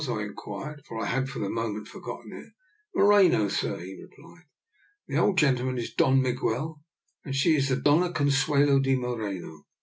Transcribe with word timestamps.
"I 0.09 0.23
inquired, 0.23 0.83
for 0.87 0.97
I 0.99 1.05
had 1.05 1.29
for 1.29 1.37
the 1.37 1.49
moment 1.51 1.87
for 1.87 1.99
gotten 2.01 2.33
it." 2.33 2.53
Moreno, 2.95 3.47
sir," 3.49 3.77
he 3.77 4.01
replied." 4.01 4.45
The 5.07 5.17
old 5.17 5.37
gentleman 5.37 5.77
is 5.77 5.93
Don 5.93 6.23
Miguel, 6.23 6.81
and 7.23 7.35
she 7.35 7.55
is 7.55 7.69
the 7.69 7.75
Dona 7.75 8.11
Consuelo 8.11 8.79
de 8.79 8.95
Moreno." 8.95 9.67